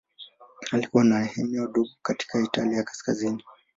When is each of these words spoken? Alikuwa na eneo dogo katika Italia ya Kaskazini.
Alikuwa 0.71 1.03
na 1.03 1.29
eneo 1.37 1.67
dogo 1.67 1.89
katika 2.01 2.39
Italia 2.41 2.77
ya 2.77 2.83
Kaskazini. 2.83 3.43